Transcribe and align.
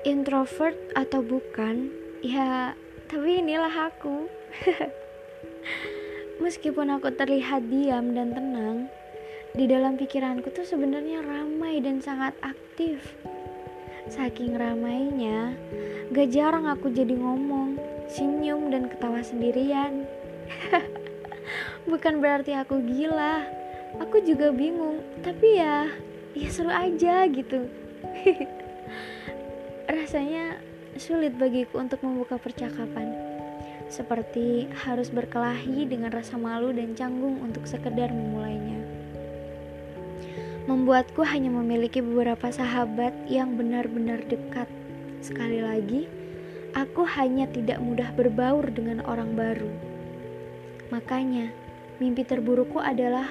Introvert 0.00 0.80
atau 0.96 1.20
bukan, 1.20 1.92
ya 2.24 2.72
tapi 3.04 3.44
inilah 3.44 3.92
aku. 3.92 4.32
Meskipun 6.44 6.88
aku 6.96 7.12
terlihat 7.12 7.68
diam 7.68 8.16
dan 8.16 8.32
tenang, 8.32 8.88
di 9.52 9.68
dalam 9.68 10.00
pikiranku 10.00 10.48
tuh 10.56 10.64
sebenarnya 10.64 11.20
ramai 11.20 11.84
dan 11.84 12.00
sangat 12.00 12.32
aktif. 12.40 13.12
Saking 14.08 14.56
ramainya, 14.56 15.52
gak 16.16 16.32
jarang 16.32 16.64
aku 16.64 16.88
jadi 16.88 17.12
ngomong, 17.20 17.76
senyum 18.08 18.72
dan 18.72 18.88
ketawa 18.88 19.20
sendirian. 19.20 20.08
Bukan 21.92 22.24
berarti 22.24 22.56
aku 22.56 22.80
gila, 22.88 23.44
aku 24.00 24.24
juga 24.24 24.48
bingung, 24.48 25.04
tapi 25.20 25.60
ya, 25.60 25.92
ya 26.32 26.48
seru 26.48 26.72
aja 26.72 27.28
gitu. 27.28 27.68
Rasanya 29.90 30.54
sulit 30.94 31.34
bagiku 31.34 31.82
untuk 31.82 32.06
membuka 32.06 32.38
percakapan. 32.38 33.10
Seperti 33.90 34.70
harus 34.86 35.10
berkelahi 35.10 35.82
dengan 35.82 36.14
rasa 36.14 36.38
malu 36.38 36.70
dan 36.70 36.94
canggung 36.94 37.42
untuk 37.42 37.66
sekedar 37.66 38.14
memulainya. 38.14 38.86
Membuatku 40.70 41.26
hanya 41.26 41.50
memiliki 41.50 41.98
beberapa 41.98 42.54
sahabat 42.54 43.10
yang 43.26 43.58
benar-benar 43.58 44.22
dekat. 44.30 44.70
Sekali 45.26 45.58
lagi, 45.58 46.06
aku 46.78 47.02
hanya 47.18 47.50
tidak 47.50 47.82
mudah 47.82 48.14
berbaur 48.14 48.70
dengan 48.70 49.02
orang 49.10 49.34
baru. 49.34 49.74
Makanya, 50.94 51.50
mimpi 51.98 52.22
terburukku 52.22 52.78
adalah, 52.78 53.26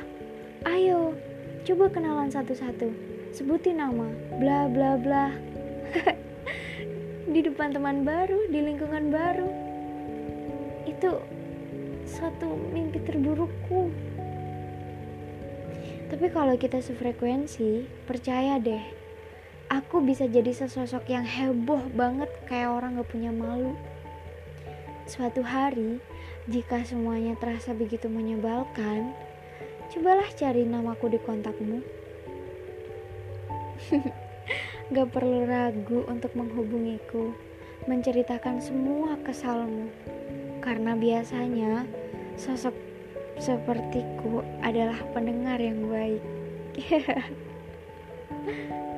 ayo, 0.68 1.16
coba 1.64 1.88
kenalan 1.88 2.28
satu-satu, 2.28 2.92
sebutin 3.32 3.80
nama, 3.80 4.12
bla 4.44 4.68
bla 4.68 5.00
bla. 5.00 5.32
di 7.30 7.46
depan 7.46 7.70
teman 7.70 8.02
baru, 8.02 8.50
di 8.50 8.58
lingkungan 8.58 9.14
baru. 9.14 9.50
Itu 10.90 11.22
satu 12.10 12.50
mimpi 12.74 12.98
terburukku. 13.06 13.94
Tapi 16.10 16.26
kalau 16.34 16.58
kita 16.58 16.82
sefrekuensi, 16.82 17.86
percaya 18.10 18.58
deh, 18.58 18.82
aku 19.70 20.02
bisa 20.02 20.26
jadi 20.26 20.50
sesosok 20.50 21.06
yang 21.06 21.22
heboh 21.22 21.86
banget 21.94 22.34
kayak 22.50 22.74
orang 22.74 22.98
gak 22.98 23.14
punya 23.14 23.30
malu. 23.30 23.78
Suatu 25.06 25.46
hari, 25.46 26.02
jika 26.50 26.82
semuanya 26.82 27.38
terasa 27.38 27.78
begitu 27.78 28.10
menyebalkan, 28.10 29.14
cobalah 29.94 30.26
cari 30.34 30.66
namaku 30.66 31.14
di 31.14 31.20
kontakmu. 31.22 31.78
Gak 34.90 35.14
perlu 35.14 35.46
ragu 35.46 36.02
untuk 36.10 36.34
menghubungiku, 36.34 37.30
menceritakan 37.86 38.58
semua 38.58 39.22
kesalmu. 39.22 39.94
Karena 40.66 40.98
biasanya 40.98 41.86
sosok 42.34 42.74
sepertiku 43.38 44.42
adalah 44.66 44.98
pendengar 45.14 45.62
yang 45.62 45.86
baik. 45.86 46.26